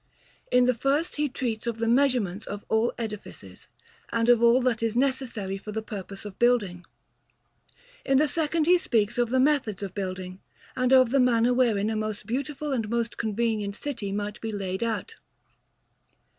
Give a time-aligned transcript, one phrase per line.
[0.51, 3.67] In the first he treats of the measurements of all edifices,
[4.11, 6.85] and of all that is necessary for the purpose of building.
[8.03, 10.39] In the second he speaks of the methods of building,
[10.75, 14.81] and of the manner wherein a most beautiful and most convenient city might be laid
[14.81, 15.17] out.